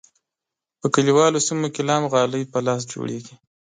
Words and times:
په 0.79 0.87
کلیوالو 0.95 1.45
سیمو 1.47 1.67
کې 1.73 1.81
لا 1.87 1.95
هم 1.97 2.05
غالۍ 2.11 2.43
په 2.51 2.59
لاس 2.67 2.81
جوړیږي. 2.93 3.35